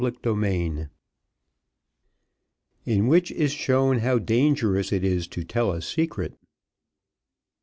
[0.03, 0.87] Chapter XLI
[2.87, 6.33] In which is shown how dangerous it is to tell a secret.